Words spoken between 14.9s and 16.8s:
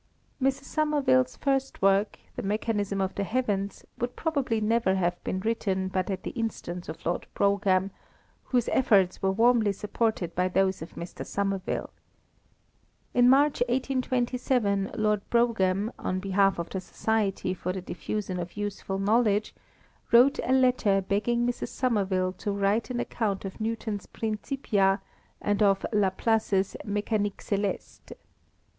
Lord Brougham, on behalf of